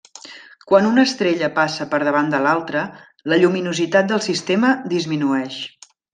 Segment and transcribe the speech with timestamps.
[0.69, 2.85] Quan una estrella passa per davant de l'altra,
[3.33, 5.61] la lluminositat del sistema disminueix.